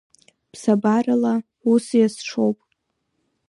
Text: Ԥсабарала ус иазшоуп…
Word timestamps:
Ԥсабарала 0.51 1.33
ус 1.71 1.85
иазшоуп… 1.99 2.57